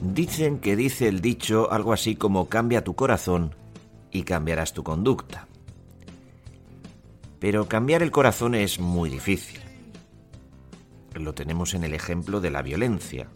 [0.00, 3.54] Dicen que dice el dicho algo así como cambia tu corazón
[4.10, 5.48] y cambiarás tu conducta.
[7.40, 9.60] Pero cambiar el corazón es muy difícil.
[11.14, 13.28] Lo tenemos en el ejemplo de la violencia.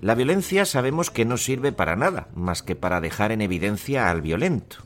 [0.00, 4.22] La violencia sabemos que no sirve para nada, más que para dejar en evidencia al
[4.22, 4.78] violento.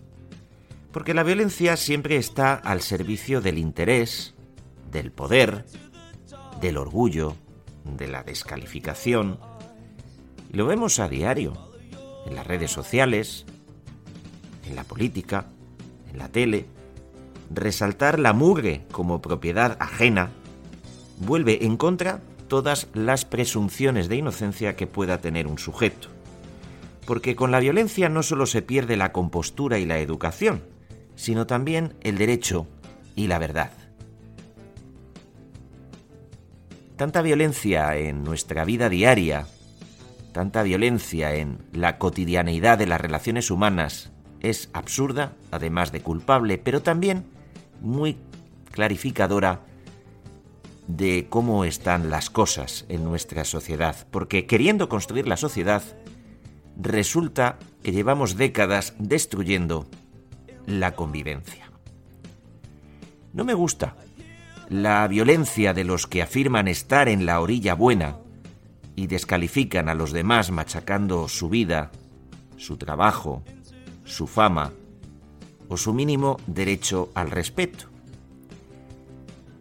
[0.93, 4.35] Porque la violencia siempre está al servicio del interés,
[4.91, 5.65] del poder,
[6.61, 7.37] del orgullo,
[7.85, 9.39] de la descalificación.
[10.53, 11.53] Lo vemos a diario,
[12.27, 13.45] en las redes sociales,
[14.67, 15.47] en la política,
[16.11, 16.67] en la tele,
[17.55, 20.31] resaltar la mugre como propiedad ajena
[21.19, 26.09] vuelve en contra todas las presunciones de inocencia que pueda tener un sujeto.
[27.07, 30.63] Porque con la violencia no solo se pierde la compostura y la educación,
[31.15, 32.67] sino también el derecho
[33.15, 33.71] y la verdad.
[36.97, 39.47] Tanta violencia en nuestra vida diaria,
[40.37, 46.83] tanta violencia en la cotidianeidad de las relaciones humanas es absurda, además de culpable, pero
[46.83, 47.25] también
[47.81, 48.19] muy
[48.71, 49.63] clarificadora
[50.89, 55.83] de cómo están las cosas en nuestra sociedad, porque queriendo construir la sociedad,
[56.79, 59.87] resulta que llevamos décadas destruyendo
[60.67, 61.71] la convivencia.
[63.33, 63.97] No me gusta
[64.69, 68.19] la violencia de los que afirman estar en la orilla buena
[68.97, 71.93] y descalifican a los demás machacando su vida,
[72.57, 73.45] su trabajo,
[74.05, 74.73] su fama
[75.69, 77.87] o su mínimo derecho al respeto.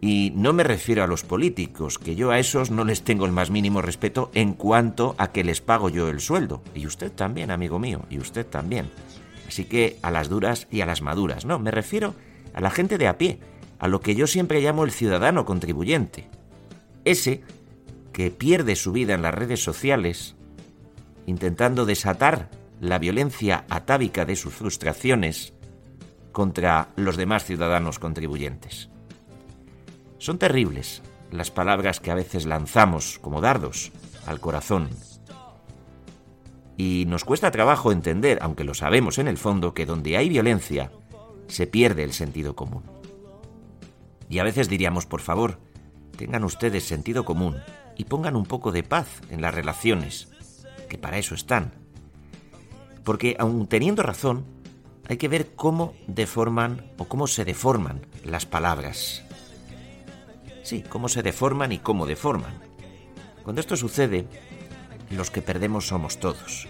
[0.00, 3.32] Y no me refiero a los políticos, que yo a esos no les tengo el
[3.32, 6.62] más mínimo respeto en cuanto a que les pago yo el sueldo.
[6.74, 8.90] Y usted también, amigo mío, y usted también.
[9.48, 11.44] Así que a las duras y a las maduras.
[11.44, 12.14] No, me refiero
[12.54, 13.40] a la gente de a pie,
[13.78, 16.28] a lo que yo siempre llamo el ciudadano contribuyente.
[17.04, 17.42] Ese
[18.16, 20.36] que pierde su vida en las redes sociales,
[21.26, 22.48] intentando desatar
[22.80, 25.52] la violencia atávica de sus frustraciones
[26.32, 28.88] contra los demás ciudadanos contribuyentes.
[30.16, 33.92] Son terribles las palabras que a veces lanzamos como dardos
[34.24, 34.88] al corazón.
[36.78, 40.90] Y nos cuesta trabajo entender, aunque lo sabemos en el fondo, que donde hay violencia
[41.48, 42.84] se pierde el sentido común.
[44.30, 45.58] Y a veces diríamos, por favor,
[46.16, 47.56] tengan ustedes sentido común
[47.96, 50.28] y pongan un poco de paz en las relaciones,
[50.88, 51.72] que para eso están.
[53.04, 54.44] Porque aun teniendo razón,
[55.08, 59.22] hay que ver cómo deforman o cómo se deforman las palabras.
[60.62, 62.54] Sí, cómo se deforman y cómo deforman.
[63.44, 64.26] Cuando esto sucede,
[65.10, 66.66] los que perdemos somos todos.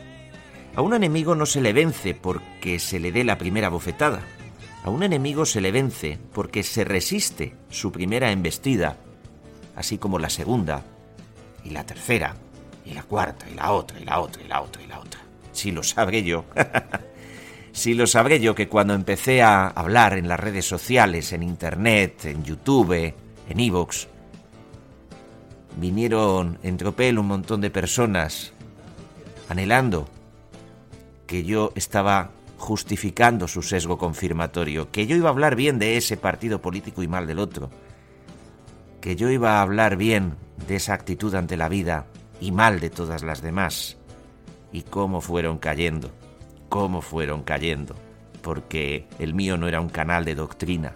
[0.75, 4.21] A un enemigo no se le vence porque se le dé la primera bofetada.
[4.85, 8.99] A un enemigo se le vence porque se resiste su primera embestida,
[9.75, 10.85] así como la segunda,
[11.67, 12.35] y la tercera,
[12.85, 15.21] y la cuarta, y la otra, y la otra, y la otra, y la otra.
[15.53, 16.45] Si lo sabré yo.
[17.73, 22.25] si lo sabré yo que cuando empecé a hablar en las redes sociales, en Internet,
[22.27, 23.15] en YouTube,
[23.49, 24.07] en Evox,
[25.77, 28.53] vinieron en tropel un montón de personas
[29.49, 30.09] anhelando
[31.27, 36.17] que yo estaba justificando su sesgo confirmatorio, que yo iba a hablar bien de ese
[36.17, 37.71] partido político y mal del otro,
[39.01, 42.07] que yo iba a hablar bien de esa actitud ante la vida
[42.41, 43.97] y mal de todas las demás,
[44.73, 46.11] y cómo fueron cayendo,
[46.69, 47.95] cómo fueron cayendo,
[48.43, 50.95] porque el mío no era un canal de doctrina,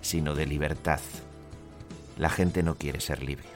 [0.00, 1.00] sino de libertad
[2.20, 3.46] la gente no quiere ser libre.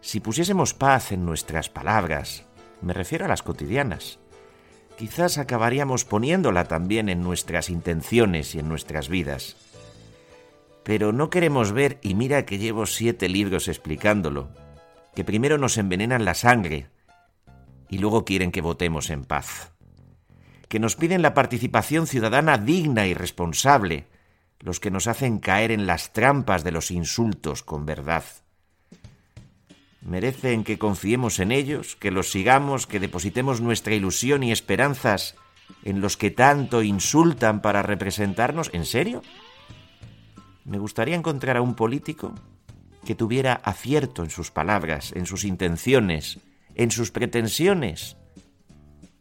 [0.00, 2.44] Si pusiésemos paz en nuestras palabras,
[2.80, 4.20] me refiero a las cotidianas,
[4.96, 9.56] quizás acabaríamos poniéndola también en nuestras intenciones y en nuestras vidas.
[10.86, 14.50] Pero no queremos ver, y mira que llevo siete libros explicándolo,
[15.16, 16.86] que primero nos envenenan la sangre
[17.88, 19.72] y luego quieren que votemos en paz.
[20.68, 24.06] Que nos piden la participación ciudadana digna y responsable,
[24.60, 28.22] los que nos hacen caer en las trampas de los insultos con verdad.
[30.02, 35.34] Merecen que confiemos en ellos, que los sigamos, que depositemos nuestra ilusión y esperanzas
[35.82, 38.70] en los que tanto insultan para representarnos.
[38.72, 39.22] ¿En serio?
[40.66, 42.34] Me gustaría encontrar a un político
[43.04, 46.40] que tuviera acierto en sus palabras, en sus intenciones,
[46.74, 48.16] en sus pretensiones,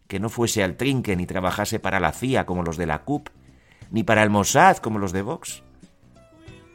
[0.07, 3.29] que no fuese al trinque ni trabajase para la CIA como los de la CUP,
[3.91, 5.61] ni para el Mossad como los de Vox,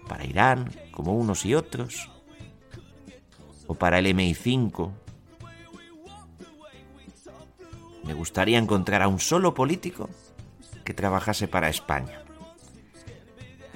[0.08, 2.08] para Irán como unos y otros,
[3.66, 4.92] o para el MI5.
[8.04, 10.08] Me gustaría encontrar a un solo político
[10.84, 12.22] que trabajase para España.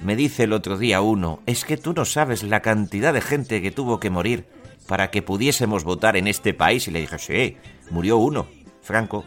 [0.05, 3.59] Me dice el otro día uno, es que tú no sabes la cantidad de gente
[3.59, 4.45] que tuvo que morir
[4.87, 6.87] para que pudiésemos votar en este país?
[6.87, 7.57] Y le dije, sí,
[7.89, 8.45] murió uno,
[8.83, 9.25] Franco.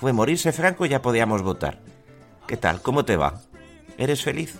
[0.00, 1.78] Fue morirse Franco y ya podíamos votar.
[2.48, 2.82] ¿Qué tal?
[2.82, 3.40] ¿Cómo te va?
[3.96, 4.58] ¿Eres feliz?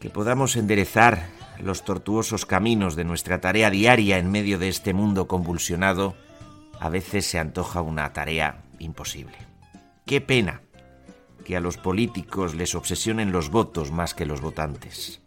[0.00, 1.28] Que podamos enderezar
[1.60, 6.16] los tortuosos caminos de nuestra tarea diaria en medio de este mundo convulsionado,
[6.80, 9.36] a veces se antoja una tarea imposible.
[10.04, 10.62] Qué pena
[11.44, 15.20] que a los políticos les obsesionen los votos más que los votantes.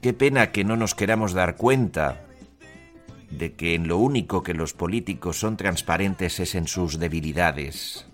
[0.00, 2.24] Qué pena que no nos queramos dar cuenta
[3.30, 8.06] de que en lo único que los políticos son transparentes es en sus debilidades,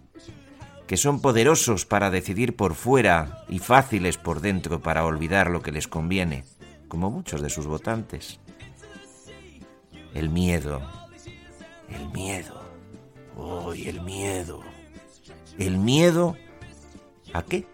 [0.87, 5.73] que son poderosos para decidir por fuera y fáciles por dentro para olvidar lo que
[5.73, 6.45] les conviene,
[6.89, 8.41] como muchos de sus votantes.
[10.15, 10.81] El miedo,
[11.91, 12.63] el miedo,
[13.37, 14.63] hoy el miedo,
[15.59, 16.37] el miedo
[17.35, 17.67] ¿A qué?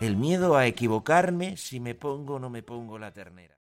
[0.00, 3.58] El miedo a equivocarme si me pongo o no me pongo la ternera.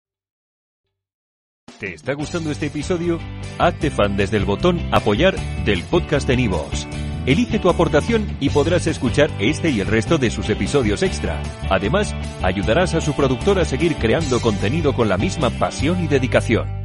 [1.80, 3.18] ¿Te está gustando este episodio?
[3.58, 6.86] Hazte fan desde el botón Apoyar del podcast de Nivos.
[7.24, 11.42] Elige tu aportación y podrás escuchar este y el resto de sus episodios extra.
[11.70, 16.83] Además, ayudarás a su productor a seguir creando contenido con la misma pasión y dedicación.